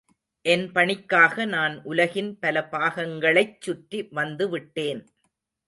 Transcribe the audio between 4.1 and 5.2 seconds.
வந்துவிட்டேன்.